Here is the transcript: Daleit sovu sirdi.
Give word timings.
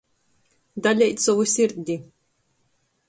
Daleit 0.87 1.21
sovu 1.25 1.45
sirdi. 1.53 1.99